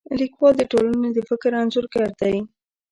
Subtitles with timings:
[0.19, 2.35] لیکوال د ټولنې د فکر انځورګر دی.